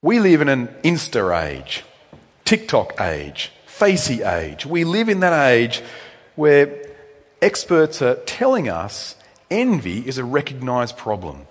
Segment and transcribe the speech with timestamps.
[0.00, 1.82] We live in an Insta age,
[2.44, 4.64] TikTok age, Facey age.
[4.64, 5.82] We live in that age
[6.36, 6.72] where
[7.42, 9.16] experts are telling us
[9.50, 11.48] envy is a recognized problem.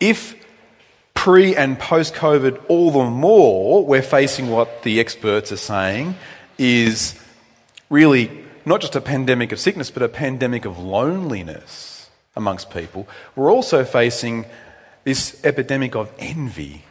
[0.00, 0.34] If
[1.14, 6.16] pre and post COVID, all the more we're facing what the experts are saying
[6.58, 7.18] is
[7.88, 8.30] really
[8.66, 13.08] not just a pandemic of sickness, but a pandemic of loneliness amongst people.
[13.34, 14.44] We're also facing
[15.04, 16.84] this epidemic of envy.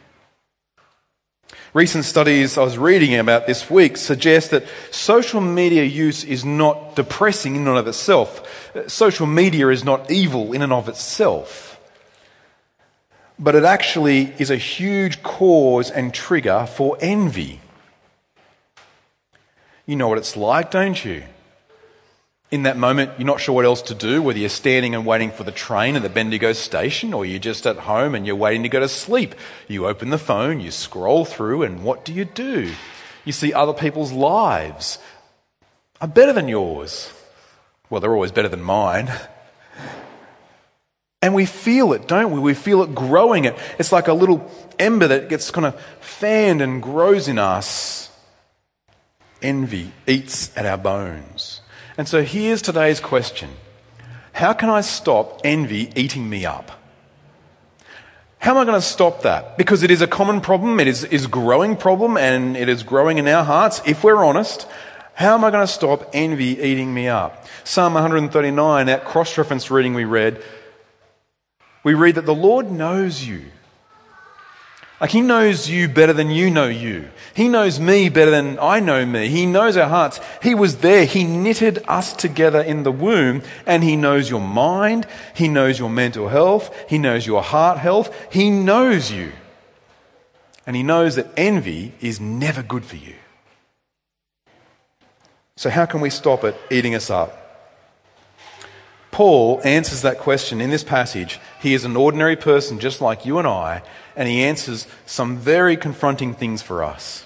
[1.74, 6.96] Recent studies I was reading about this week suggest that social media use is not
[6.96, 8.70] depressing in and of itself.
[8.88, 11.80] Social media is not evil in and of itself.
[13.38, 17.60] But it actually is a huge cause and trigger for envy.
[19.86, 21.22] You know what it's like, don't you?
[22.52, 25.30] In that moment, you're not sure what else to do, whether you're standing and waiting
[25.30, 28.62] for the train at the Bendigo station or you're just at home and you're waiting
[28.62, 29.34] to go to sleep.
[29.68, 32.74] You open the phone, you scroll through, and what do you do?
[33.24, 34.98] You see other people's lives
[35.98, 37.10] are better than yours.
[37.88, 39.10] Well, they're always better than mine.
[41.24, 42.40] And we feel it, don't we?
[42.40, 43.44] We feel it growing.
[43.44, 43.56] It.
[43.78, 48.10] It's like a little ember that gets kind of fanned and grows in us.
[49.40, 51.61] Envy eats at our bones.
[52.02, 53.48] And so here's today's question
[54.32, 56.72] How can I stop envy eating me up?
[58.38, 59.56] How am I going to stop that?
[59.56, 62.82] Because it is a common problem, it is, is a growing problem, and it is
[62.82, 64.66] growing in our hearts, if we're honest.
[65.14, 67.46] How am I going to stop envy eating me up?
[67.62, 70.42] Psalm 139, that cross reference reading we read,
[71.84, 73.44] we read that the Lord knows you.
[75.02, 77.08] Like he knows you better than you know you.
[77.34, 79.26] He knows me better than I know me.
[79.26, 80.20] He knows our hearts.
[80.40, 81.06] He was there.
[81.06, 85.08] He knitted us together in the womb and he knows your mind.
[85.34, 86.72] He knows your mental health.
[86.88, 88.14] He knows your heart health.
[88.32, 89.32] He knows you.
[90.68, 93.16] And he knows that envy is never good for you.
[95.56, 97.42] So how can we stop it eating us up?
[99.10, 101.40] Paul answers that question in this passage.
[101.62, 103.82] He is an ordinary person just like you and I,
[104.16, 107.24] and he answers some very confronting things for us.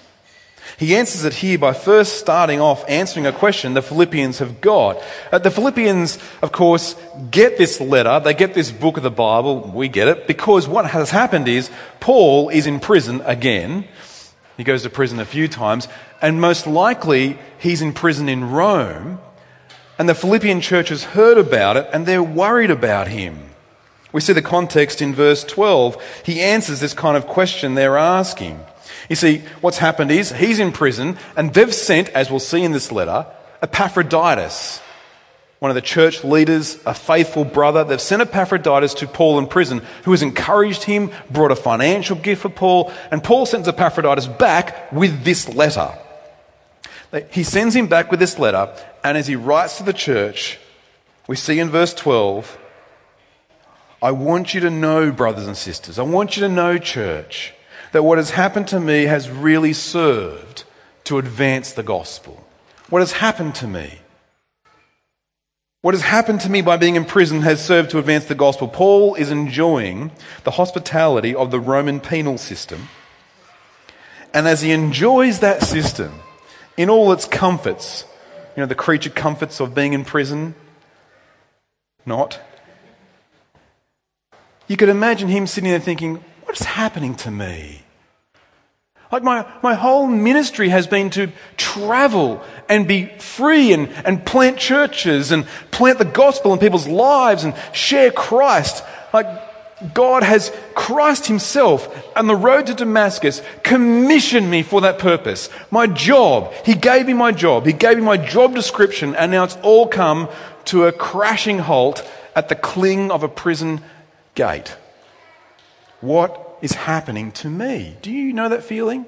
[0.77, 5.01] He answers it here by first starting off answering a question the Philippians have got.
[5.31, 6.95] Uh, the Philippians, of course,
[7.31, 10.85] get this letter, they get this book of the Bible, we get it, because what
[10.91, 13.87] has happened is Paul is in prison again.
[14.55, 15.87] He goes to prison a few times,
[16.21, 19.19] and most likely he's in prison in Rome.
[19.97, 23.46] And the Philippian church has heard about it and they're worried about him.
[24.13, 26.21] We see the context in verse 12.
[26.25, 28.59] He answers this kind of question they're asking.
[29.09, 32.71] You see, what's happened is he's in prison and they've sent, as we'll see in
[32.71, 33.25] this letter,
[33.61, 34.81] Epaphroditus,
[35.59, 37.83] one of the church leaders, a faithful brother.
[37.83, 42.43] They've sent Epaphroditus to Paul in prison, who has encouraged him, brought a financial gift
[42.43, 45.91] for Paul, and Paul sends Epaphroditus back with this letter.
[47.31, 48.71] He sends him back with this letter,
[49.03, 50.59] and as he writes to the church,
[51.27, 52.57] we see in verse 12,
[54.01, 57.53] I want you to know, brothers and sisters, I want you to know, church,
[57.93, 60.63] that what has happened to me has really served
[61.05, 62.45] to advance the gospel.
[62.89, 63.99] What has happened to me?
[65.81, 68.67] What has happened to me by being in prison has served to advance the gospel.
[68.67, 70.11] Paul is enjoying
[70.43, 72.89] the hospitality of the Roman penal system.
[74.33, 76.19] And as he enjoys that system
[76.75, 78.05] in all its comforts,
[78.55, 80.55] you know, the creature comforts of being in prison,
[82.05, 82.39] not,
[84.67, 87.81] you could imagine him sitting there thinking, What's happening to me?
[89.11, 94.57] Like my, my whole ministry has been to travel and be free and, and plant
[94.57, 98.83] churches and plant the gospel in people's lives and share Christ.
[99.13, 99.27] Like
[99.93, 105.49] God has Christ Himself on the road to Damascus commissioned me for that purpose.
[105.69, 109.43] My job, He gave me my job, He gave me my job description, and now
[109.43, 110.27] it's all come
[110.65, 113.81] to a crashing halt at the cling of a prison
[114.37, 114.77] gate.
[115.99, 117.97] What is happening to me?
[118.01, 119.05] Do you know that feeling?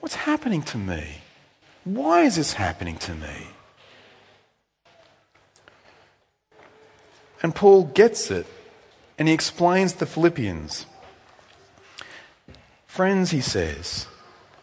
[0.00, 1.22] What's happening to me?
[1.84, 3.48] Why is this happening to me?
[7.42, 8.46] And Paul gets it
[9.16, 10.86] and he explains the Philippians.
[12.86, 14.06] Friends, he says,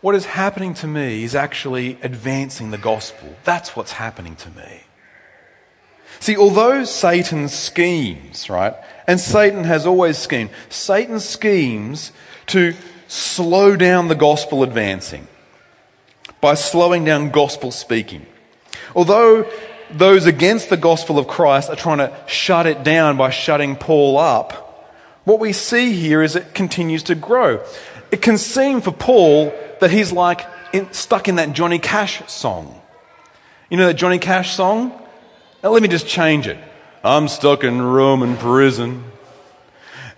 [0.02, 3.36] what is happening to me is actually advancing the gospel.
[3.46, 4.85] That's what's happening to me.
[6.20, 8.74] See, although Satan schemes, right,
[9.08, 12.12] and Satan has always schemed, Satan schemes
[12.48, 12.74] to
[13.08, 15.28] slow down the gospel advancing
[16.42, 18.26] by slowing down gospel speaking.
[18.96, 19.50] Although
[19.92, 24.18] those against the gospel of Christ are trying to shut it down by shutting Paul
[24.18, 24.66] up,
[25.26, 27.64] what we see here is it continues to grow.
[28.12, 32.80] It can seem for Paul that he's like in, stuck in that Johnny Cash song.
[33.70, 35.02] You know that Johnny Cash song?
[35.66, 36.60] Now let me just change it.
[37.04, 39.04] I'm stuck in Roman prison,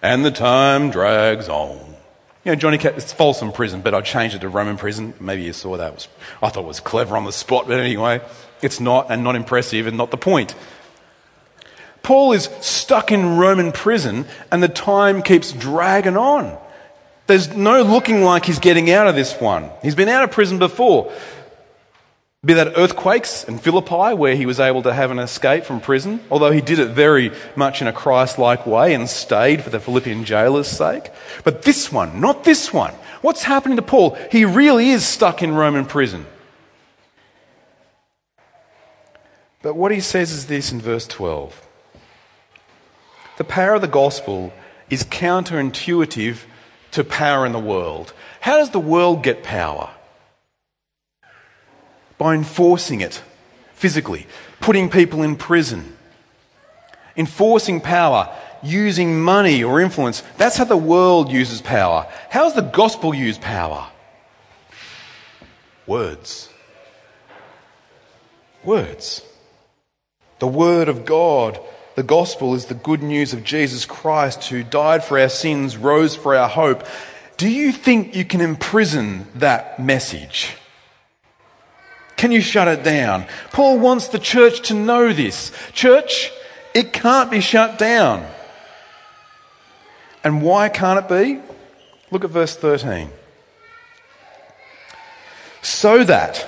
[0.01, 1.77] and the time drags on.
[2.43, 5.13] You know, Johnny Cash, it's Folsom Prison, but I changed it to Roman prison.
[5.21, 6.05] Maybe you saw that.
[6.43, 8.19] I thought it was clever on the spot, but anyway,
[8.61, 10.53] it's not, and not impressive, and not the point.
[12.03, 16.57] Paul is stuck in Roman prison, and the time keeps dragging on.
[17.27, 19.69] There's no looking like he's getting out of this one.
[19.81, 21.09] He's been out of prison before.
[22.45, 26.19] Be that earthquakes in Philippi, where he was able to have an escape from prison,
[26.29, 29.79] although he did it very much in a Christ like way and stayed for the
[29.79, 31.09] Philippian jailer's sake.
[31.43, 32.93] But this one, not this one.
[33.21, 34.15] What's happening to Paul?
[34.31, 36.27] He really is stuck in Roman prison.
[39.63, 41.59] But what he says is this in verse 12
[43.39, 44.53] The power of the gospel
[44.91, 46.43] is counterintuitive
[46.91, 48.13] to power in the world.
[48.41, 49.89] How does the world get power?
[52.17, 53.21] By enforcing it
[53.73, 54.25] physically,
[54.59, 55.95] putting people in prison,
[57.15, 60.23] enforcing power, using money or influence.
[60.37, 62.07] That's how the world uses power.
[62.29, 63.87] How does the gospel use power?
[65.85, 66.49] Words.
[68.63, 69.21] Words.
[70.39, 71.59] The Word of God
[71.97, 76.15] the gospel is the good news of Jesus Christ who died for our sins, rose
[76.15, 76.85] for our hope.
[77.37, 80.57] Do you think you can imprison that message?
[82.17, 83.25] Can you shut it down?
[83.51, 85.51] Paul wants the church to know this.
[85.71, 86.31] Church,
[86.73, 88.27] it can't be shut down.
[90.23, 91.39] And why can't it be?
[92.11, 93.09] Look at verse 13.
[95.61, 96.45] So that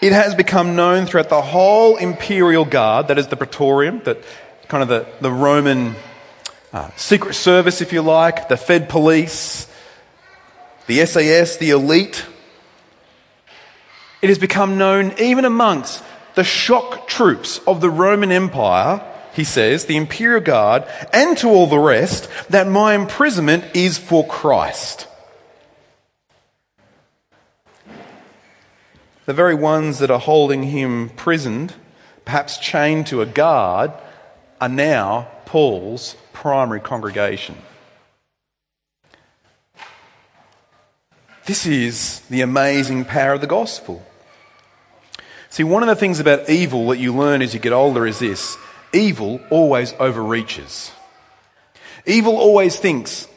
[0.00, 4.18] it has become known throughout the whole imperial guard, that is the praetorium, that
[4.68, 5.94] kind of the, the Roman
[6.72, 9.68] uh, secret service, if you like, the Fed police,
[10.86, 12.24] the SAS, the elite.
[14.22, 16.02] It has become known even amongst
[16.34, 19.02] the shock troops of the Roman Empire,
[19.32, 24.26] he says, the imperial guard, and to all the rest, that my imprisonment is for
[24.26, 25.06] Christ.
[29.30, 31.72] the very ones that are holding him prisoned,
[32.24, 33.92] perhaps chained to a guard,
[34.60, 37.56] are now Paul's primary congregation.
[41.46, 44.04] This is the amazing power of the gospel.
[45.50, 48.20] See, one of the things about evil that you learn as you get older is
[48.20, 48.56] this
[48.92, 50.92] evil always overreaches.
[52.06, 53.28] Evil always thinks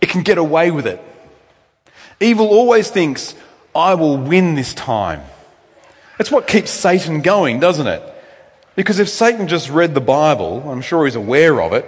[0.00, 1.00] it can get away with it.
[2.20, 3.34] Evil always thinks,
[3.74, 5.22] I will win this time.
[6.18, 8.02] That's what keeps Satan going, doesn't it?
[8.74, 11.86] Because if Satan just read the Bible, I'm sure he's aware of it,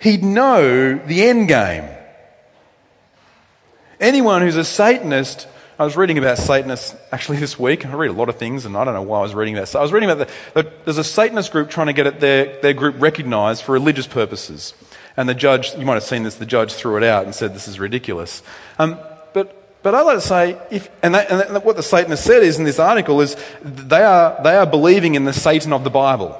[0.00, 1.84] he'd know the end game.
[3.98, 7.84] Anyone who's a Satanist, I was reading about Satanists actually this week.
[7.86, 9.68] I read a lot of things, and I don't know why I was reading that.
[9.68, 12.60] So I was reading about the, the, there's a Satanist group trying to get their,
[12.60, 14.74] their group recognised for religious purposes.
[15.16, 17.54] And the judge, you might have seen this, the judge threw it out and said
[17.54, 18.42] this is ridiculous.
[18.78, 18.98] Um,
[19.86, 22.80] but I like to say, if, and, and what the Satanists said is in this
[22.80, 26.36] article is they are, they are believing in the Satan of the Bible.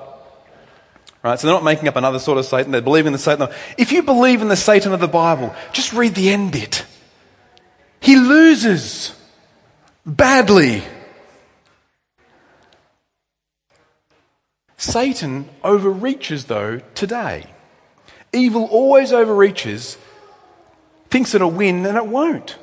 [1.22, 1.38] Right?
[1.38, 3.46] So they're not making up another sort of Satan, they're believing in the Satan.
[3.78, 6.84] If you believe in the Satan of the Bible, just read the end bit.
[8.00, 9.14] He loses
[10.06, 10.84] badly.
[14.76, 17.46] Satan overreaches, though, today.
[18.32, 19.98] Evil always overreaches,
[21.10, 22.56] thinks it'll win, and it won't.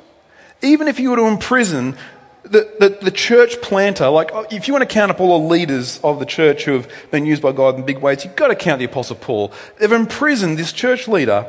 [0.62, 1.96] Even if you were to imprison
[2.44, 5.98] the, the, the, church planter, like if you want to count up all the leaders
[6.04, 8.54] of the church who have been used by God in big ways, you've got to
[8.54, 9.52] count the Apostle Paul.
[9.78, 11.46] They've imprisoned this church leader.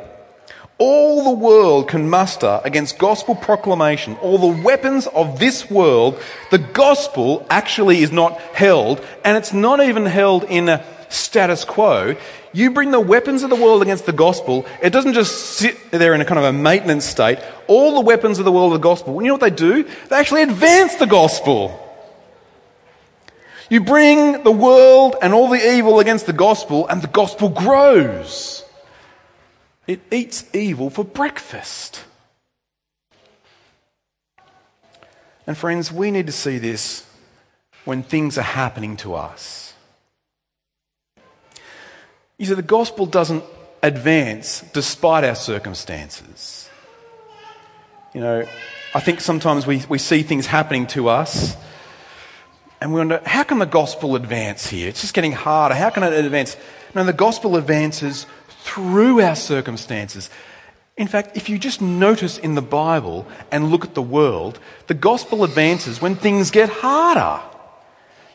[0.77, 6.57] All the world can muster against gospel proclamation, all the weapons of this world, the
[6.57, 12.17] gospel actually is not held, and it's not even held in a status quo.
[12.51, 16.13] You bring the weapons of the world against the gospel, it doesn't just sit there
[16.13, 17.39] in a kind of a maintenance state.
[17.67, 19.83] All the weapons of the world of the gospel, you know what they do?
[20.09, 21.81] They actually advance the gospel.
[23.69, 28.64] You bring the world and all the evil against the gospel, and the gospel grows.
[29.87, 32.03] It eats evil for breakfast.
[35.47, 37.05] And friends, we need to see this
[37.83, 39.73] when things are happening to us.
[42.37, 43.43] You see, the gospel doesn't
[43.83, 46.67] advance despite our circumstances.
[48.13, 48.47] You know,
[48.95, 51.55] I think sometimes we, we see things happening to us
[52.81, 54.89] and we wonder, how can the gospel advance here?
[54.89, 55.75] It's just getting harder.
[55.75, 56.57] How can it advance?
[56.93, 58.25] No, the gospel advances
[58.65, 60.29] through our circumstances.
[60.97, 64.93] In fact, if you just notice in the Bible and look at the world, the
[64.95, 67.43] gospel advances when things get harder.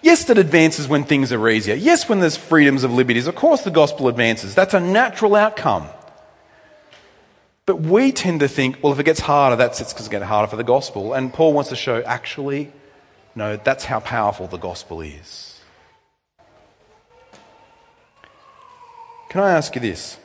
[0.03, 1.75] Yes, it advances when things are easier.
[1.75, 3.27] Yes, when there's freedoms of liberties.
[3.27, 4.55] Of course, the gospel advances.
[4.55, 5.89] That's a natural outcome.
[7.67, 10.25] But we tend to think, well, if it gets harder, that's it's because it gets
[10.25, 11.13] harder for the gospel.
[11.13, 12.73] And Paul wants to show, actually,
[13.35, 15.50] no, that's how powerful the gospel is.
[19.31, 20.19] Can I ask you this?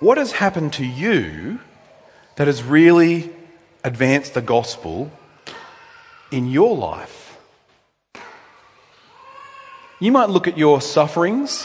[0.00, 1.60] What has happened to you
[2.34, 3.30] that has really
[3.84, 5.12] advanced the gospel
[6.32, 7.38] in your life?
[10.00, 11.64] You might look at your sufferings,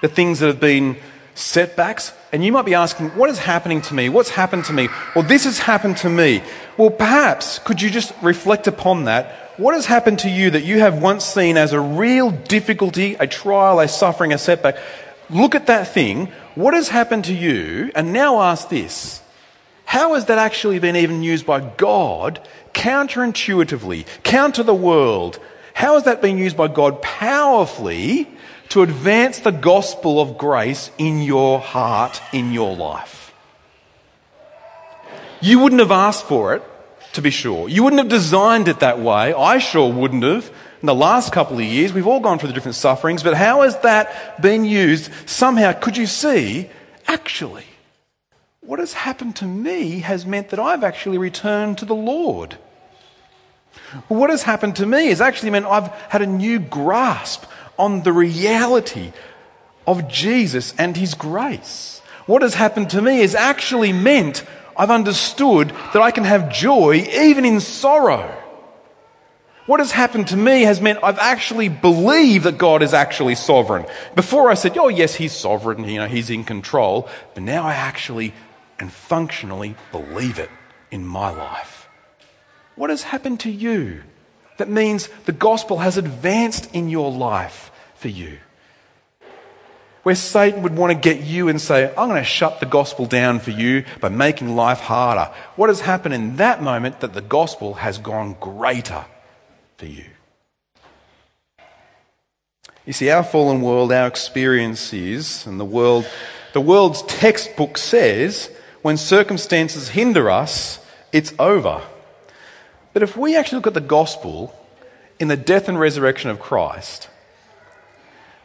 [0.00, 0.96] the things that have been
[1.34, 4.08] setbacks, and you might be asking, What is happening to me?
[4.08, 4.88] What's happened to me?
[5.16, 6.40] Well, this has happened to me.
[6.76, 9.43] Well, perhaps could you just reflect upon that?
[9.56, 13.26] What has happened to you that you have once seen as a real difficulty, a
[13.26, 14.76] trial, a suffering, a setback?
[15.30, 16.26] Look at that thing.
[16.54, 17.92] What has happened to you?
[17.94, 19.22] And now ask this
[19.84, 22.40] How has that actually been even used by God
[22.72, 25.38] counterintuitively, counter the world?
[25.74, 28.28] How has that been used by God powerfully
[28.74, 33.32] to advance the gospel of grace in your heart, in your life.
[35.40, 36.62] You wouldn't have asked for it,
[37.14, 37.68] to be sure.
[37.68, 39.32] You wouldn't have designed it that way.
[39.32, 40.50] I sure wouldn't have.
[40.80, 43.62] In the last couple of years, we've all gone through the different sufferings, but how
[43.62, 45.10] has that been used?
[45.26, 46.68] Somehow, could you see,
[47.06, 47.64] actually,
[48.60, 52.58] what has happened to me has meant that I've actually returned to the Lord.
[54.08, 57.44] What has happened to me has actually meant I've had a new grasp
[57.78, 59.12] on the reality
[59.86, 62.00] of Jesus and His grace.
[62.26, 64.44] What has happened to me has actually meant
[64.76, 68.40] I've understood that I can have joy even in sorrow.
[69.66, 73.86] What has happened to me has meant I've actually believed that God is actually sovereign.
[74.14, 77.08] Before I said, oh yes, He's sovereign, you know, He's in control.
[77.32, 78.34] But now I actually
[78.78, 80.50] and functionally believe it
[80.90, 81.88] in my life.
[82.76, 84.02] What has happened to you?
[84.58, 88.38] That means the gospel has advanced in your life for you.
[90.04, 93.06] Where Satan would want to get you and say, I'm going to shut the gospel
[93.06, 95.32] down for you by making life harder.
[95.56, 99.06] What has happened in that moment that the gospel has gone greater
[99.78, 100.04] for you?
[102.84, 106.06] You see, our fallen world, our experience is, and the world,
[106.52, 108.50] the world's textbook says,
[108.82, 111.80] when circumstances hinder us, it's over.
[112.92, 114.54] But if we actually look at the gospel
[115.18, 117.08] in the death and resurrection of Christ,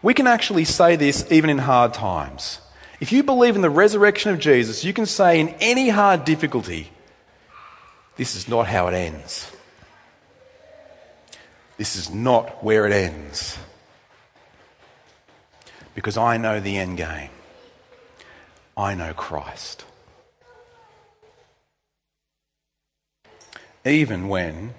[0.02, 2.60] we can actually say this even in hard times.
[3.00, 6.90] If you believe in the resurrection of Jesus, you can say in any hard difficulty,
[8.18, 9.52] this is not how it ends.
[11.78, 13.58] This is not where it ends.
[15.96, 17.30] Because I know the end game.
[18.76, 19.86] I know Christ.
[23.86, 24.74] even when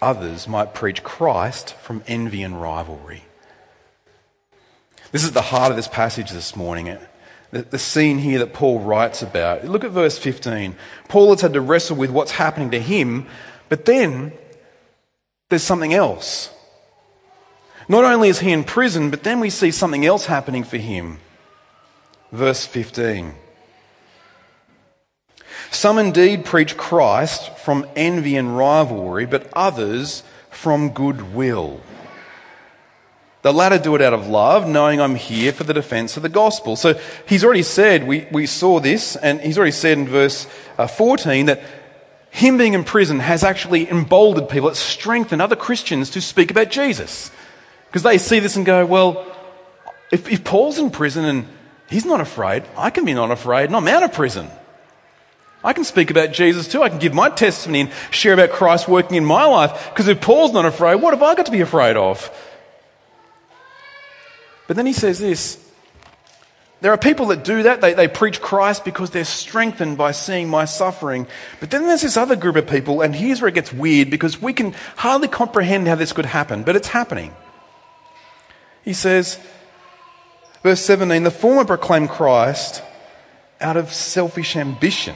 [0.00, 3.24] others might preach Christ from envy and rivalry.
[5.14, 6.98] This is the heart of this passage this morning.
[7.52, 9.64] The, scene here that Paul writes about.
[9.64, 10.74] Look at verse 15.
[11.06, 13.28] Paul has had to wrestle with what's happening to him,
[13.68, 14.32] but then
[15.50, 16.50] there's something else.
[17.88, 21.18] Not only is he in prison, but then we see something else happening for him.
[22.32, 23.34] Verse 15.
[25.70, 31.80] Some indeed preach Christ from envy and rivalry, but others from goodwill.
[33.44, 36.30] The latter do it out of love, knowing I'm here for the defense of the
[36.30, 36.76] gospel.
[36.76, 36.98] So
[37.28, 40.46] he's already said, we, we saw this, and he's already said in verse
[40.78, 41.60] uh, 14 that
[42.30, 46.70] him being in prison has actually emboldened people, it's strengthened other Christians to speak about
[46.70, 47.30] Jesus.
[47.88, 49.26] Because they see this and go, well,
[50.10, 51.46] if, if Paul's in prison and
[51.90, 54.48] he's not afraid, I can be not afraid and I'm out of prison.
[55.62, 56.82] I can speak about Jesus too.
[56.82, 59.90] I can give my testimony and share about Christ working in my life.
[59.90, 62.30] Because if Paul's not afraid, what have I got to be afraid of?
[64.66, 65.60] But then he says this
[66.80, 67.80] there are people that do that.
[67.80, 71.26] They, they preach Christ because they're strengthened by seeing my suffering.
[71.60, 74.42] But then there's this other group of people, and here's where it gets weird because
[74.42, 77.32] we can hardly comprehend how this could happen, but it's happening.
[78.84, 79.38] He says,
[80.62, 82.82] verse 17, the former proclaim Christ
[83.62, 85.14] out of selfish ambition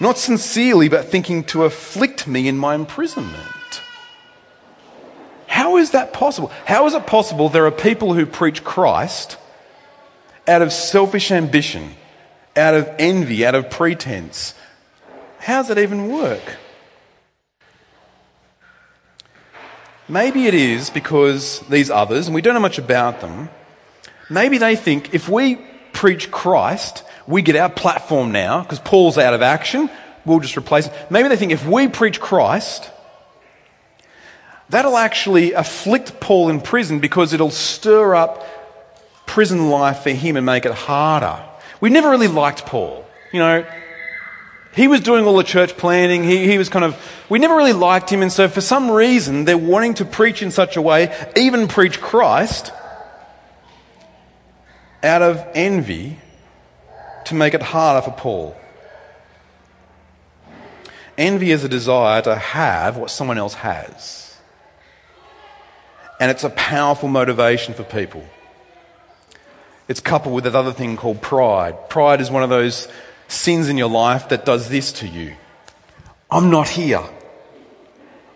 [0.00, 3.48] not sincerely, but thinking to afflict me in my imprisonment.
[5.84, 6.50] Is that possible?
[6.64, 9.36] How is it possible there are people who preach Christ
[10.48, 11.94] out of selfish ambition,
[12.56, 14.54] out of envy, out of pretense?
[15.38, 16.42] How does that even work?
[20.08, 23.50] Maybe it is because these others, and we don't know much about them,
[24.28, 25.56] Maybe they think if we
[25.92, 29.90] preach Christ, we get our platform now, because Paul's out of action,
[30.24, 30.92] we'll just replace it.
[31.10, 32.90] Maybe they think if we preach Christ,
[34.68, 38.46] that'll actually afflict Paul in prison because it'll stir up
[39.26, 41.42] prison life for him and make it harder.
[41.80, 43.04] We never really liked Paul.
[43.32, 43.66] You know,
[44.74, 46.24] he was doing all the church planning.
[46.24, 46.96] He, he was kind of,
[47.28, 48.22] we never really liked him.
[48.22, 52.00] And so for some reason, they're wanting to preach in such a way, even preach
[52.00, 52.72] Christ,
[55.02, 56.18] out of envy
[57.26, 58.56] to make it harder for Paul.
[61.16, 64.23] Envy is a desire to have what someone else has.
[66.20, 68.24] And it's a powerful motivation for people.
[69.88, 71.90] It's coupled with that other thing called pride.
[71.90, 72.88] Pride is one of those
[73.28, 75.34] sins in your life that does this to you.
[76.30, 77.02] I'm not here.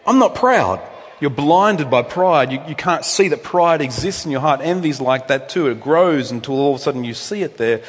[0.06, 0.80] I'm not proud.
[1.20, 2.52] You're blinded by pride.
[2.52, 4.60] You, you can't see that pride exists in your heart.
[4.62, 5.68] Envy's like that too.
[5.68, 7.82] It grows until all of a sudden you see it there.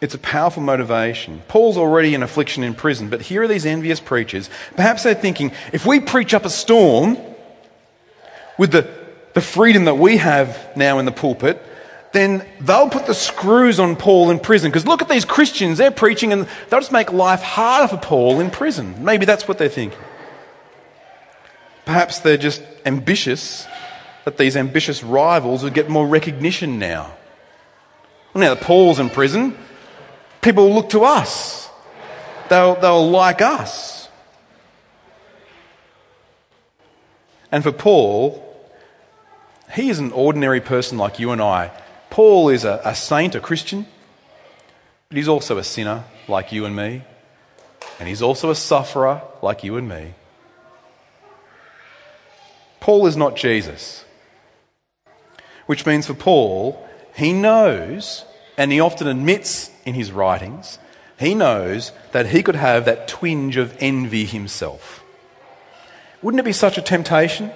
[0.00, 1.42] It's a powerful motivation.
[1.48, 4.48] Paul's already in affliction in prison, but here are these envious preachers.
[4.76, 7.16] Perhaps they're thinking, if we preach up a storm
[8.58, 8.90] with the,
[9.34, 11.62] the freedom that we have now in the pulpit,
[12.12, 14.70] then they'll put the screws on Paul in prison.
[14.70, 18.40] Because look at these Christians, they're preaching and they'll just make life harder for Paul
[18.40, 19.04] in prison.
[19.04, 19.98] Maybe that's what they're thinking.
[21.84, 23.66] Perhaps they're just ambitious
[24.24, 27.14] that these ambitious rivals would get more recognition now.
[28.34, 29.56] Well, now that Paul's in prison,
[30.42, 31.68] people will look to us.
[32.50, 34.08] They'll, they'll like us.
[37.50, 38.47] And for Paul,
[39.74, 41.70] he is an ordinary person like you and I.
[42.10, 43.86] Paul is a, a saint, a Christian,
[45.08, 47.02] but he's also a sinner like you and me.
[47.98, 50.14] And he's also a sufferer like you and me.
[52.80, 54.04] Paul is not Jesus.
[55.66, 58.24] Which means for Paul, he knows,
[58.56, 60.78] and he often admits in his writings,
[61.18, 65.02] he knows that he could have that twinge of envy himself.
[66.22, 67.50] Wouldn't it be such a temptation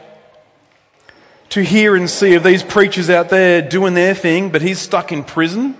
[1.52, 5.12] to hear and see of these preachers out there doing their thing, but he's stuck
[5.12, 5.76] in prison?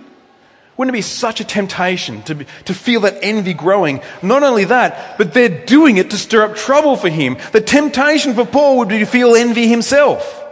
[0.77, 4.01] Wouldn't it be such a temptation to, be, to feel that envy growing?
[4.21, 7.37] Not only that, but they're doing it to stir up trouble for him.
[7.53, 10.43] The temptation for Paul would be to feel envy himself.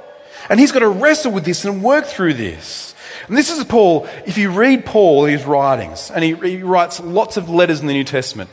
[0.49, 2.95] And he's got to wrestle with this and work through this.
[3.27, 7.37] And this is Paul, if you read Paul, his writings, and he, he writes lots
[7.37, 8.49] of letters in the New Testament,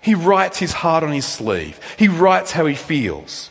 [0.00, 1.80] he writes his heart on his sleeve.
[1.98, 3.50] He writes how he feels.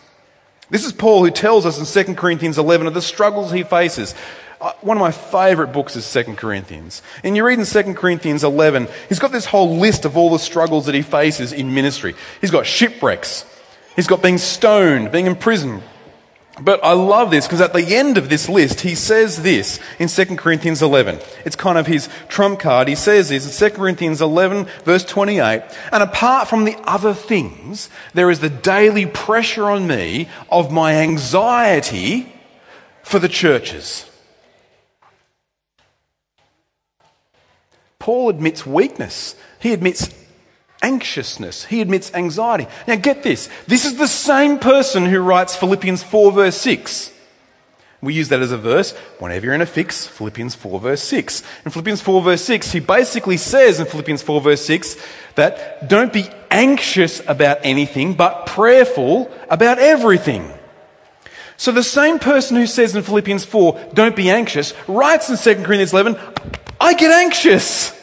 [0.74, 4.16] This is Paul who tells us in 2 Corinthians 11 of the struggles he faces.
[4.60, 7.04] Uh, one of my favourite books is 2 Corinthians.
[7.24, 10.40] And you read in 2 Corinthians 11, he's got this whole list of all the
[10.40, 12.16] struggles that he faces in ministry.
[12.42, 13.46] He's got shipwrecks.
[13.96, 15.84] He's got being stoned, being in prison,
[16.62, 20.08] but I love this because at the end of this list, he says this in
[20.08, 21.20] 2 Corinthians 11.
[21.46, 22.88] It's kind of his trump card.
[22.88, 25.64] He says this in 2 Corinthians 11, verse 28.
[25.92, 30.94] And apart from the other things, there is the daily pressure on me of my
[30.94, 32.32] anxiety
[33.02, 34.10] for the churches.
[37.98, 39.36] Paul admits weakness.
[39.60, 40.14] He admits
[40.84, 41.66] anxiousness.
[41.66, 42.68] He admits anxiety.
[42.88, 43.50] Now get this.
[43.66, 47.12] This is the same person who writes Philippians 4 verse 6.
[48.02, 48.92] We use that as a verse.
[49.20, 51.42] Whenever you're in a fix, Philippians 4 verse 6.
[51.64, 54.98] In Philippians 4 verse 6, he basically says in Philippians 4 verse 6
[55.36, 60.52] that don't be anxious about anything, but prayerful about everything.
[61.56, 65.64] So the same person who says in Philippians 4, don't be anxious, writes in 2
[65.64, 66.18] Corinthians 11,
[66.82, 67.98] I get anxious.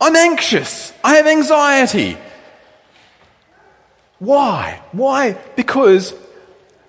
[0.00, 0.92] I'm anxious.
[1.04, 2.16] I have anxiety.
[4.18, 4.82] Why?
[4.92, 5.32] Why?
[5.56, 6.14] Because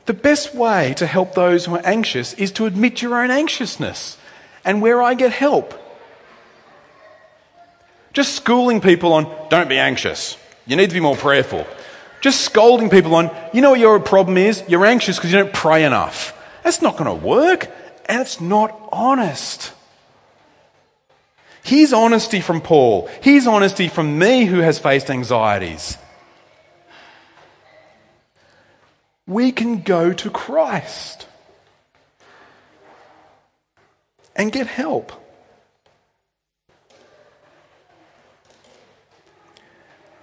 [0.06, 4.17] the best way to help those who are anxious is to admit your own anxiousness
[4.63, 5.74] and where I get help.
[8.13, 10.38] Just schooling people on, don't be anxious.
[10.65, 11.65] You need to be more prayerful.
[12.19, 14.63] Just scolding people on, you know what your problem is?
[14.67, 16.38] You're anxious because you don't pray enough.
[16.63, 17.67] That's not going to work,
[18.06, 19.74] and it's not honest.
[21.63, 25.97] His honesty from Paul, his honesty from me who has faced anxieties.
[29.28, 31.28] We can go to Christ
[34.36, 35.13] and get help.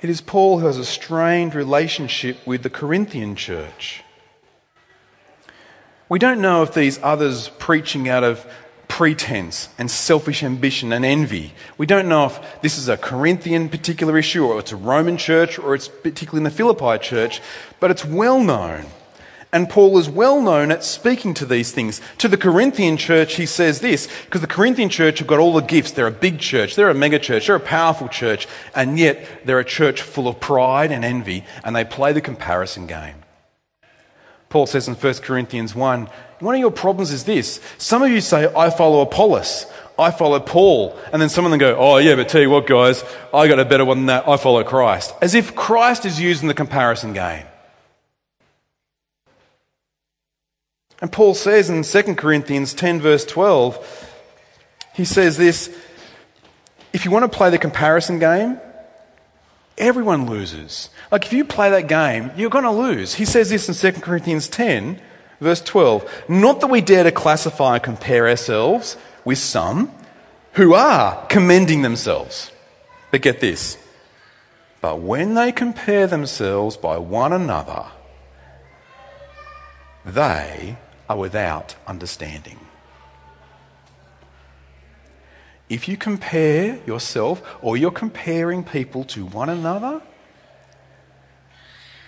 [0.01, 4.05] It is Paul who has a strained relationship with the Corinthian church.
[6.09, 8.47] We don't know if these others preaching out of
[8.89, 11.53] pretense and selfish ambition and envy.
[11.77, 15.59] We don't know if this is a Corinthian particular issue or it's a Roman church
[15.59, 17.41] or it's particularly in the Philippi church,
[17.79, 18.87] but it's well known.
[19.51, 22.03] And Paul is well known at speaking to these things.
[22.19, 25.63] To the Corinthian church, he says this, because the Corinthian church have got all the
[25.63, 25.93] gifts.
[25.93, 29.59] They're a big church, they're a mega church, they're a powerful church, and yet they're
[29.59, 33.17] a church full of pride and envy, and they play the comparison game.
[34.51, 36.09] Paul says in 1 Corinthians 1,
[36.41, 37.61] one of your problems is this.
[37.79, 39.67] Some of you say, I follow Apollos,
[39.99, 42.67] I follow Paul, and then some of them go, oh yeah, but tell you what
[42.67, 45.15] guys, I got a better one than that, I follow Christ.
[45.21, 47.45] As if Christ is used in the comparison game.
[51.01, 54.15] And Paul says in 2 Corinthians 10, verse 12,
[54.95, 55.77] he says this
[56.93, 58.61] if you want to play the comparison game,
[59.77, 60.91] everyone loses.
[61.13, 63.15] Like if you play that game, you're going to lose.
[63.15, 65.01] He says this in 2 Corinthians 10,
[65.41, 66.25] verse 12.
[66.29, 69.93] Not that we dare to classify and compare ourselves with some
[70.53, 72.51] who are commending themselves.
[73.11, 73.79] But get this.
[74.81, 77.87] But when they compare themselves by one another,
[80.05, 80.77] they
[81.09, 82.59] are without understanding.
[85.69, 90.01] If you compare yourself or you're comparing people to one another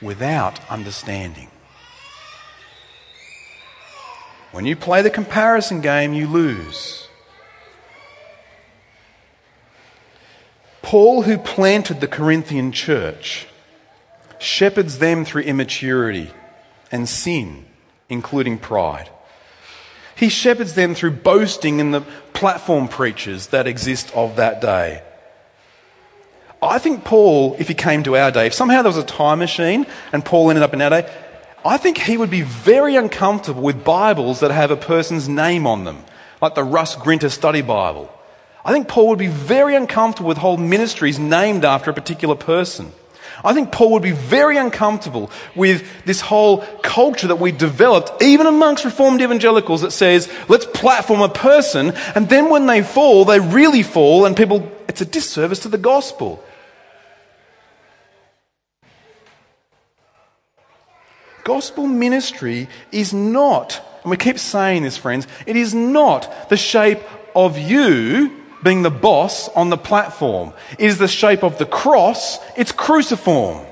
[0.01, 1.51] without understanding,
[4.53, 7.09] when you play the comparison game, you lose.
[10.83, 13.47] Paul, who planted the Corinthian church,
[14.39, 16.31] shepherds them through immaturity
[16.91, 17.67] and sin
[18.11, 19.09] including pride.
[20.15, 22.03] He shepherds them through boasting in the
[22.35, 25.03] platform preachers that exist of that day.
[26.63, 29.39] I think Paul, if he came to our day, if somehow there was a time
[29.39, 31.11] machine and Paul ended up in our day,
[31.65, 35.85] I think he would be very uncomfortable with Bibles that have a person's name on
[35.85, 36.05] them,
[36.41, 38.11] like the Russ Grinter Study Bible.
[38.65, 42.93] I think Paul would be very uncomfortable with whole ministries named after a particular person.
[43.45, 48.47] I think Paul would be very uncomfortable with this whole culture that we developed, even
[48.47, 53.41] amongst Reformed evangelicals, that says, let's platform a person, and then when they fall, they
[53.41, 56.43] really fall, and people, it's a disservice to the gospel.
[61.45, 67.01] Gospel ministry is not, and we keep saying this, friends, it is not the shape
[67.35, 70.53] of you being the boss on the platform.
[70.79, 73.67] It is the shape of the cross, it's cruciform.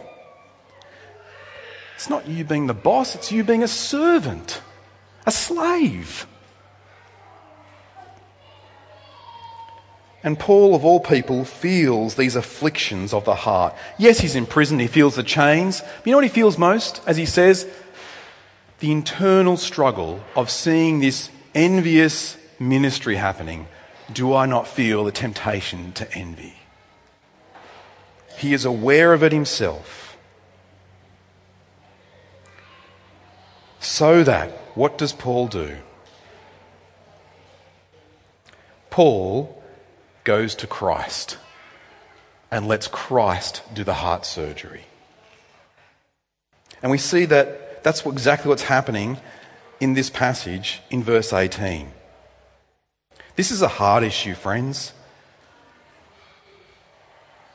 [1.94, 4.62] It's not you being the boss, it's you being a servant,
[5.26, 6.26] a slave.
[10.24, 13.74] And Paul, of all people, feels these afflictions of the heart.
[13.98, 15.80] Yes, he's in prison, he feels the chains.
[15.80, 17.00] But you know what he feels most?
[17.06, 17.68] As he says,
[18.80, 23.68] the internal struggle of seeing this envious ministry happening
[24.12, 26.54] do I not feel the temptation to envy?
[28.38, 30.16] He is aware of it himself.
[33.80, 35.76] So that, what does Paul do?
[38.88, 39.57] Paul
[40.24, 41.38] goes to Christ
[42.50, 44.84] and lets Christ do the heart surgery.
[46.82, 49.18] And we see that that's exactly what's happening
[49.80, 51.92] in this passage in verse 18.
[53.36, 54.92] This is a hard issue, friends.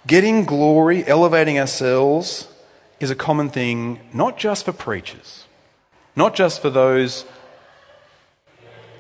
[0.06, 2.48] Getting glory, elevating ourselves,
[3.00, 5.46] is a common thing not just for preachers,
[6.16, 7.26] not just for those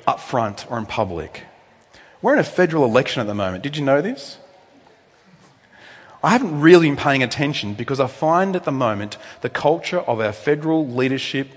[0.06, 1.44] up front or in public.
[2.24, 3.64] We're in a federal election at the moment.
[3.64, 4.38] Did you know this?
[6.24, 10.22] I haven't really been paying attention because I find at the moment the culture of
[10.22, 11.50] our federal leadership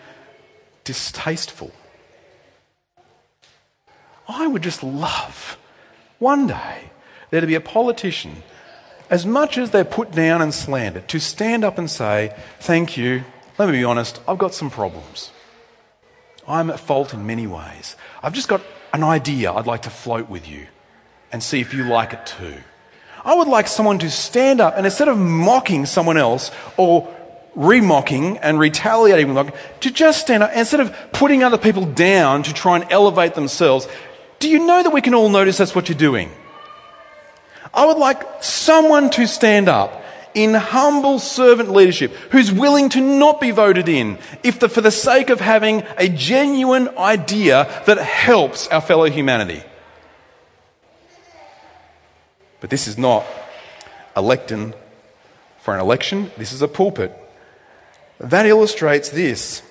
[0.82, 1.70] distasteful.
[4.28, 5.56] I would just love
[6.18, 6.90] one day
[7.30, 8.42] there to be a politician,
[9.08, 13.22] as much as they're put down and slandered, to stand up and say, Thank you,
[13.56, 15.30] let me be honest, I've got some problems.
[16.48, 17.94] I'm at fault in many ways.
[18.20, 18.62] I've just got
[18.96, 20.66] an idea I'd like to float with you
[21.30, 22.54] and see if you like it too.
[23.24, 27.06] I would like someone to stand up and instead of mocking someone else or
[27.54, 29.34] remocking and retaliating,
[29.80, 33.86] to just stand up instead of putting other people down to try and elevate themselves,
[34.38, 36.30] do you know that we can all notice that's what you're doing?
[37.74, 40.02] I would like someone to stand up
[40.36, 44.90] in humble servant leadership who's willing to not be voted in if the, for the
[44.90, 49.62] sake of having a genuine idea that helps our fellow humanity.
[52.60, 53.24] But this is not
[54.14, 54.22] a
[55.60, 57.12] for an election, this is a pulpit.
[58.20, 59.62] That illustrates this.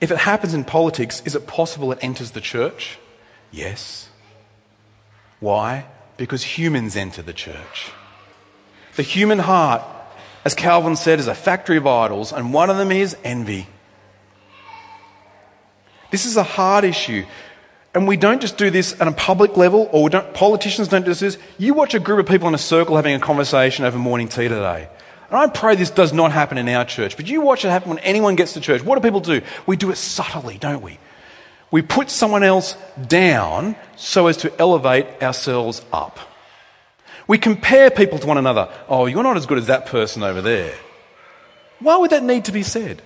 [0.00, 2.98] If it happens in politics, is it possible it enters the church?
[3.50, 4.08] Yes.
[5.38, 5.86] Why?
[6.16, 7.92] Because humans enter the church.
[9.00, 9.80] The human heart,
[10.44, 13.66] as Calvin said, is a factory of idols, and one of them is envy.
[16.10, 17.24] This is a hard issue.
[17.94, 21.14] And we don't just do this at a public level, or don't, politicians don't do
[21.14, 21.38] this.
[21.56, 24.48] You watch a group of people in a circle having a conversation over morning tea
[24.48, 24.90] today.
[25.30, 27.88] And I pray this does not happen in our church, but you watch it happen
[27.88, 28.82] when anyone gets to church.
[28.82, 29.40] What do people do?
[29.64, 30.98] We do it subtly, don't we?
[31.70, 32.76] We put someone else
[33.08, 36.20] down so as to elevate ourselves up.
[37.30, 38.68] We compare people to one another.
[38.88, 40.74] Oh, you're not as good as that person over there.
[41.78, 43.02] Why would that need to be said?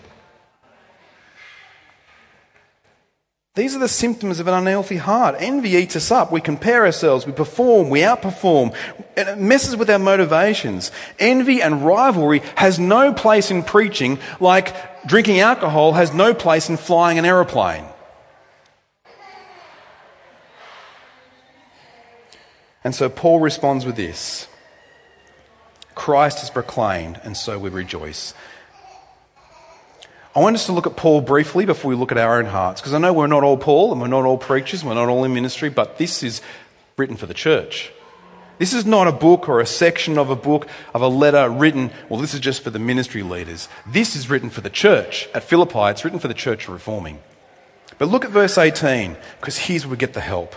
[3.55, 5.35] These are the symptoms of an unhealthy heart.
[5.41, 6.33] Envy eats us up.
[6.33, 7.27] We compare ourselves.
[7.27, 7.91] We perform.
[7.91, 8.75] We outperform.
[9.15, 10.91] And it messes with our motivations.
[11.19, 16.79] Envy and rivalry has no place in preaching like drinking alcohol has no place in
[16.79, 17.85] flying an aeroplane.
[22.85, 24.47] And so Paul responds with this
[25.95, 28.35] Christ is proclaimed, and so we rejoice.
[30.37, 32.81] I want us to look at Paul briefly before we look at our own hearts,
[32.81, 35.23] because I know we're not all Paul and we're not all preachers, we're not all
[35.25, 36.43] in ministry, but this is
[36.97, 37.93] written for the church.
[38.59, 41.91] This is not a book or a section of a book of a letter written,
[42.09, 43.69] well, this is just for the ministry leaders.
[43.87, 45.29] This is written for the church.
[45.35, 47.21] At Philippi, it's written for the church reforming.
[47.99, 50.57] But look at verse 18, because here's where we get the help.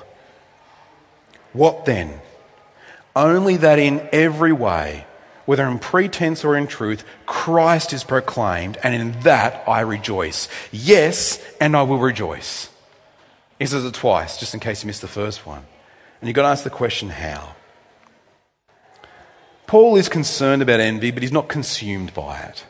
[1.57, 2.21] What then?
[3.15, 5.07] Only that in every way,
[5.47, 10.49] whether in pretense or in truth, Christ is proclaimed, and in that I rejoice.
[10.71, 12.69] Yes, and I will rejoice.
[13.57, 15.65] He says it twice, just in case you missed the first one.
[16.21, 17.55] And you've got to ask the question, how?
[19.65, 22.65] Paul is concerned about envy, but he's not consumed by it.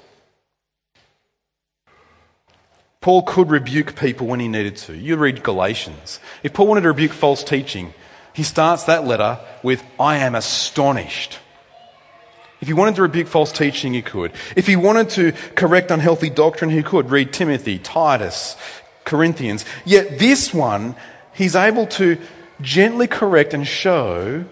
[3.02, 4.96] Paul could rebuke people when he needed to.
[4.96, 6.22] You read Galatians.
[6.42, 7.94] If Paul wanted to rebuke false teaching,
[8.38, 11.40] he starts that letter with, I am astonished.
[12.62, 14.32] If he wanted to rebuke false teaching, he could.
[14.56, 17.10] If he wanted to correct unhealthy doctrine, he could.
[17.10, 18.56] Read Timothy, Titus,
[19.06, 19.66] Corinthians.
[19.86, 20.96] Yet this one,
[21.34, 22.20] he's able to
[22.62, 24.46] gently correct and show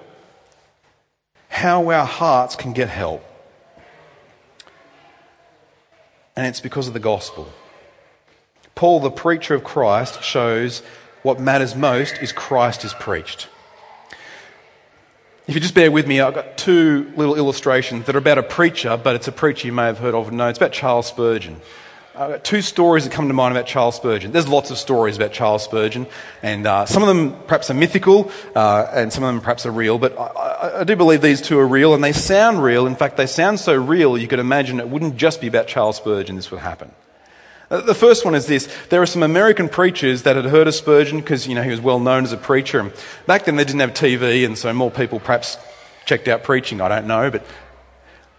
[1.49, 3.23] how our hearts can get help.
[6.35, 7.49] And it's because of the gospel.
[8.73, 10.81] Paul, the preacher of Christ, shows
[11.21, 13.47] what matters most is Christ is preached.
[15.47, 18.43] If you just bear with me, I've got two little illustrations that are about a
[18.43, 20.47] preacher, but it's a preacher you may have heard of and know.
[20.47, 21.61] It's about Charles Spurgeon.
[22.15, 24.31] I've got two stories that come to mind about Charles Spurgeon.
[24.31, 26.07] There's lots of stories about Charles Spurgeon,
[26.41, 29.71] and uh, some of them perhaps are mythical, uh, and some of them perhaps are
[29.71, 32.87] real, but I, I, I, do believe these two are real, and they sound real.
[32.87, 35.97] In fact, they sound so real you could imagine it wouldn't just be about Charles
[35.97, 36.91] Spurgeon this would happen.
[37.75, 38.73] Uh, the first one is this.
[38.87, 41.81] There are some American preachers that had heard of Spurgeon because, you know, he was
[41.81, 42.79] well known as a preacher.
[42.79, 42.93] And
[43.27, 45.57] back then they didn't have TV, and so more people perhaps
[46.05, 46.79] checked out preaching.
[46.79, 47.29] I don't know.
[47.29, 47.45] But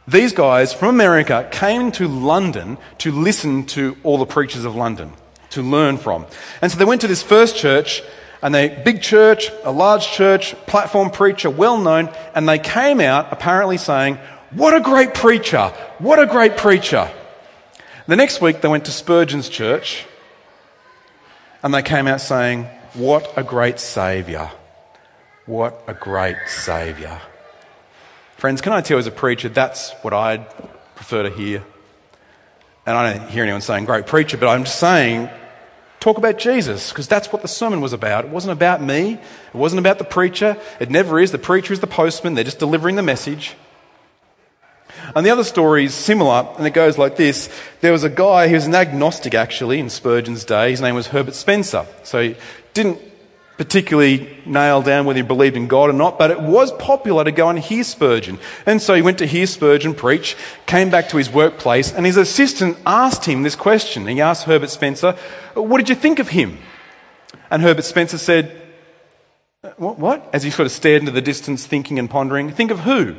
[0.09, 5.13] these guys from America came to London to listen to all the preachers of London,
[5.51, 6.25] to learn from.
[6.63, 8.03] And so they went to this first church,
[8.41, 13.31] and they, big church, a large church, platform preacher, well known, and they came out
[13.35, 14.17] apparently saying,
[14.53, 15.75] What a great preacher!
[15.99, 17.11] What a great preacher!
[18.07, 20.07] The next week, they went to Spurgeon's church
[21.65, 22.65] and they came out saying,
[22.95, 24.53] What a great Saviour!
[25.47, 27.21] What a great Saviour.
[28.37, 30.47] Friends, can I tell you as a preacher, that's what I'd
[30.95, 31.65] prefer to hear.
[32.85, 35.29] And I don't hear anyone saying, Great preacher, but I'm just saying,
[35.99, 38.25] talk about Jesus, because that's what the sermon was about.
[38.25, 40.57] It wasn't about me, it wasn't about the preacher.
[40.79, 41.33] It never is.
[41.33, 43.57] The preacher is the postman, they're just delivering the message.
[45.15, 47.49] And the other story is similar, and it goes like this.
[47.81, 50.71] There was a guy, he was an agnostic actually in Spurgeon's day.
[50.71, 51.87] His name was Herbert Spencer.
[52.03, 52.37] So he
[52.75, 53.01] didn't
[53.57, 57.33] particularly nail down whether he believed in God or not, but it was popular to
[57.33, 58.39] go and hear Spurgeon.
[58.67, 62.17] And so he went to hear Spurgeon preach, came back to his workplace, and his
[62.17, 64.07] assistant asked him this question.
[64.07, 65.13] He asked Herbert Spencer,
[65.55, 66.59] What did you think of him?
[67.51, 68.51] And Herbert Spencer said,
[69.77, 69.99] What?
[69.99, 70.29] what?
[70.35, 73.17] As he sort of stared into the distance, thinking and pondering, Think of who?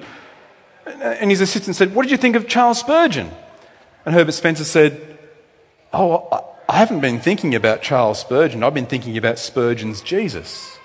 [0.88, 3.32] Uh, and his assistant said, What did you think of Charles Spurgeon?
[4.06, 5.20] And Herbert Spencer said,
[5.92, 6.28] Oh,
[6.70, 8.64] I haven't been thinking about Charles Spurgeon.
[8.64, 10.78] I've been thinking about Spurgeon's Jesus.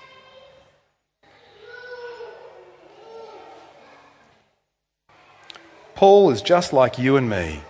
[5.95, 7.61] Paul is just like you and me.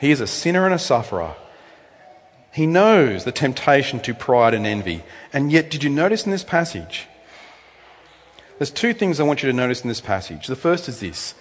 [0.00, 1.34] He is a sinner and a sufferer.
[2.52, 5.04] He knows the temptation to pride and envy.
[5.32, 7.06] And yet, did you notice in this passage?
[8.60, 10.46] There's two things I want you to notice in this passage.
[10.46, 11.34] The first is this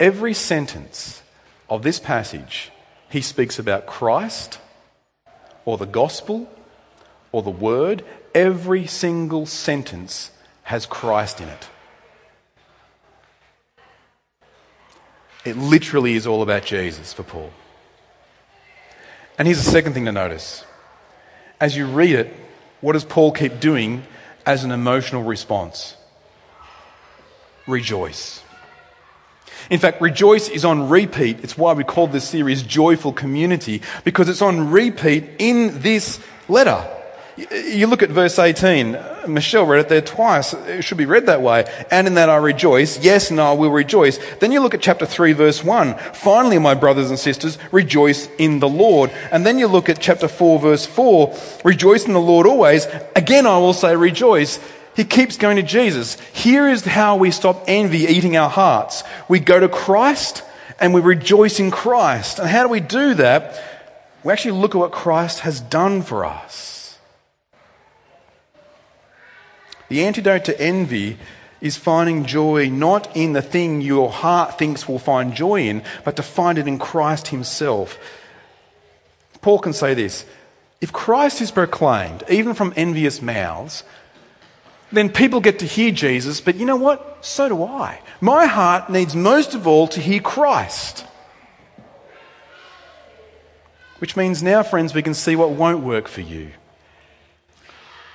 [0.00, 1.22] every sentence
[1.68, 2.70] of this passage,
[3.10, 4.58] he speaks about Christ
[5.66, 6.48] or the gospel
[7.30, 8.02] or the word.
[8.34, 10.30] Every single sentence
[10.62, 11.68] has Christ in it.
[15.44, 17.50] It literally is all about Jesus for Paul.
[19.38, 20.64] And here's the second thing to notice
[21.60, 22.34] as you read it,
[22.80, 24.04] what does Paul keep doing
[24.46, 25.96] as an emotional response?
[27.66, 28.42] Rejoice.
[29.70, 31.44] In fact, rejoice is on repeat.
[31.44, 36.84] It's why we call this series Joyful Community, because it's on repeat in this letter.
[37.36, 38.98] You look at verse 18.
[39.26, 40.52] Michelle read it there twice.
[40.52, 41.64] It should be read that way.
[41.90, 43.02] And in that I rejoice.
[43.02, 44.18] Yes, and I will rejoice.
[44.40, 45.94] Then you look at chapter 3, verse 1.
[46.12, 49.10] Finally, my brothers and sisters, rejoice in the Lord.
[49.30, 51.34] And then you look at chapter 4, verse 4.
[51.64, 52.86] Rejoice in the Lord always.
[53.16, 54.58] Again, I will say rejoice.
[54.94, 56.20] He keeps going to Jesus.
[56.32, 59.02] Here is how we stop envy eating our hearts.
[59.28, 60.42] We go to Christ
[60.80, 62.38] and we rejoice in Christ.
[62.38, 63.62] And how do we do that?
[64.22, 66.98] We actually look at what Christ has done for us.
[69.88, 71.18] The antidote to envy
[71.60, 76.16] is finding joy not in the thing your heart thinks will find joy in, but
[76.16, 77.98] to find it in Christ Himself.
[79.40, 80.26] Paul can say this
[80.80, 83.84] if Christ is proclaimed, even from envious mouths,
[84.92, 87.24] then people get to hear Jesus, but you know what?
[87.24, 88.00] So do I.
[88.20, 91.06] My heart needs most of all to hear Christ.
[93.98, 96.50] Which means now, friends, we can see what won't work for you.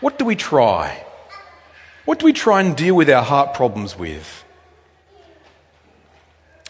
[0.02, 1.04] What do we try?
[2.06, 4.44] What do we try and deal with our heart problems with?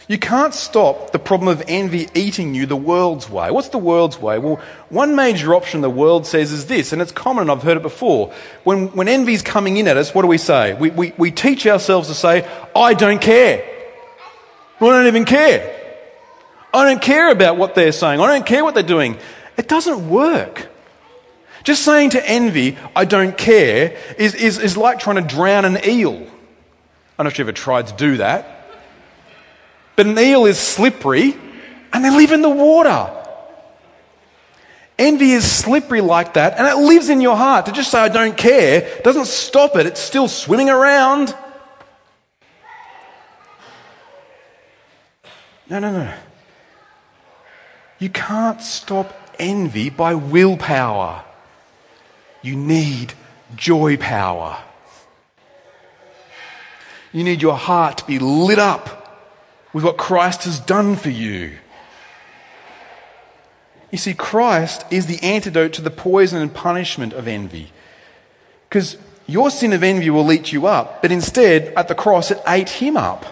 [0.09, 3.51] You can't stop the problem of envy eating you the world's way.
[3.51, 4.39] What's the world's way?
[4.39, 7.83] Well, one major option the world says is this, and it's common, I've heard it
[7.83, 8.33] before.
[8.63, 10.75] When, when envy's coming in at us, what do we say?
[10.75, 13.65] We, we, we teach ourselves to say, I don't care.
[14.79, 15.73] I don't even care.
[16.73, 18.21] I don't care about what they're saying.
[18.21, 19.17] I don't care what they're doing.
[19.57, 20.69] It doesn't work.
[21.65, 25.79] Just saying to envy, I don't care, is, is, is like trying to drown an
[25.85, 26.13] eel.
[26.13, 28.56] I don't know if you ever tried to do that.
[29.97, 31.35] But an eel is slippery
[31.91, 33.11] and they live in the water.
[34.99, 37.65] Envy is slippery like that and it lives in your heart.
[37.65, 39.87] To just say, I don't care, doesn't stop it.
[39.87, 41.35] It's still swimming around.
[45.67, 46.13] No, no, no.
[47.97, 51.23] You can't stop envy by willpower.
[52.43, 53.13] You need
[53.55, 54.59] joy power.
[57.11, 59.06] You need your heart to be lit up
[59.77, 61.51] with what Christ has done for you.
[63.91, 67.71] You see, Christ is the antidote to the poison and punishment of envy.
[68.67, 72.41] Because your sin of envy will eat you up, but instead, at the cross, it
[72.47, 73.27] ate him up.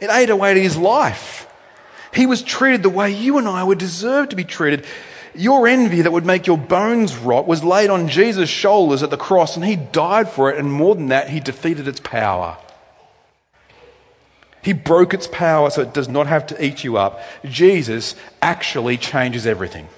[0.00, 1.48] It ate away his life.
[2.12, 4.86] He was treated the way you and I would deserve to be treated.
[5.36, 9.16] Your envy that would make your bones rot was laid on Jesus' shoulders at the
[9.16, 12.56] cross, and he died for it, and more than that, he defeated its power.
[14.62, 17.20] He broke its power so it does not have to eat you up.
[17.44, 19.88] Jesus actually changes everything.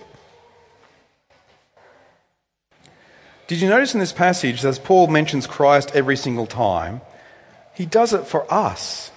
[3.46, 7.01] Did you notice in this passage, that as Paul mentions Christ every single time,
[7.75, 9.11] he does it for us?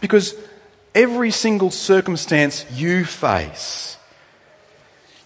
[0.00, 0.34] Because
[0.94, 3.96] every single circumstance you face,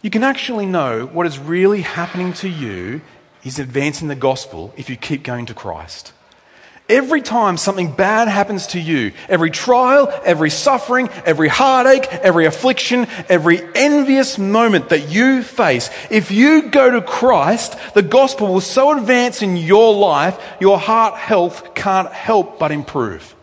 [0.01, 3.03] you can actually know what is really happening to you
[3.45, 6.13] is advancing the gospel if you keep going to Christ.
[6.87, 13.07] Every time something bad happens to you, every trial, every suffering, every heartache, every affliction,
[13.31, 18.99] every envious moment that you face, if you go to Christ, the gospel will so
[18.99, 23.35] advance in your life, your heart health can't help but improve.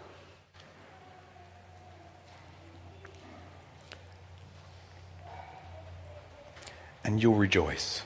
[7.03, 8.03] And you'll rejoice.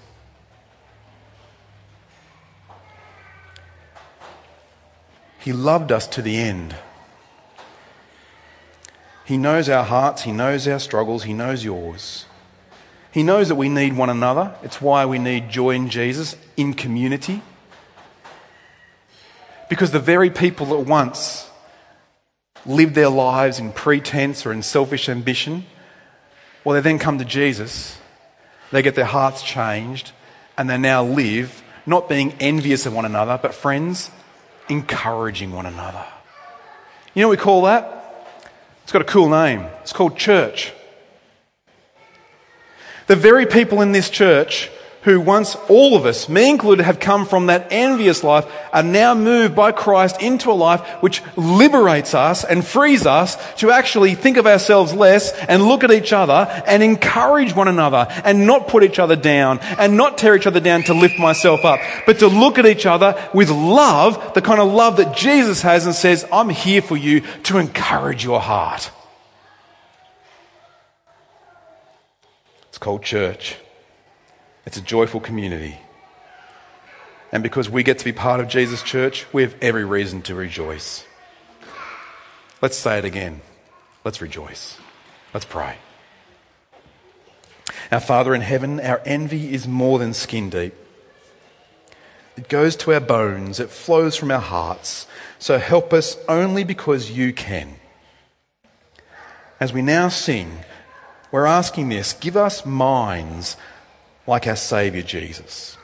[5.46, 6.76] He loved us to the end.
[9.26, 12.26] He knows our hearts, He knows our struggles, He knows yours.
[13.12, 14.56] He knows that we need one another.
[14.64, 17.44] It's why we need joy in Jesus, in community.
[19.70, 21.48] Because the very people that once
[22.66, 25.68] lived their lives in pretense or in selfish ambition,
[26.64, 28.00] well, they then come to Jesus,
[28.72, 30.12] they get their hearts changed,
[30.58, 34.10] and they now live not being envious of one another, but friends
[34.70, 36.06] encouraging one another.
[37.14, 37.92] You know what we call that?
[38.84, 39.62] It's got a cool name.
[39.82, 40.74] It's called church.
[43.08, 44.70] The very people in this church
[45.06, 49.14] who once all of us, me included, have come from that envious life, are now
[49.14, 54.38] moved by Christ into a life which liberates us and frees us to actually think
[54.38, 58.84] of ourselves less and look at each other and encourage one another and not put
[58.84, 62.28] each other down and not tear each other down to lift myself up, but to
[62.28, 66.26] look at each other with love, the kind of love that Jesus has and says,
[66.34, 68.90] I'm here for you to encourage your heart.
[72.70, 73.58] It's called church.
[74.66, 75.78] It's a joyful community.
[77.32, 80.36] And because we get to be part of Jesus' church, we have every reason to
[80.36, 81.06] rejoice.
[82.62, 83.42] Let's say it again.
[84.04, 84.78] Let's rejoice.
[85.34, 85.78] Let's pray.
[87.92, 90.74] Our Father in heaven, our envy is more than skin deep.
[92.38, 95.08] It goes to our bones, it flows from our hearts.
[95.40, 97.76] So help us only because you can.
[99.60, 100.60] As we now sing,
[101.32, 103.58] we're asking this give us minds
[104.28, 105.78] like our Saviour Jesus,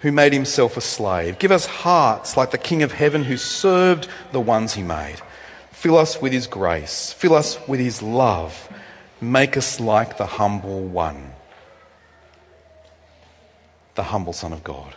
[0.00, 1.38] who made himself a slave.
[1.38, 5.16] Give us hearts like the King of heaven who served the ones he made.
[5.72, 8.68] Fill us with his grace, fill us with his love.
[9.22, 11.32] Make us like the humble one,
[13.94, 14.94] the humble Son of God.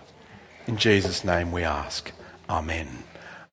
[0.65, 2.09] In Jesus' name we ask.
[2.49, 3.03] Amen.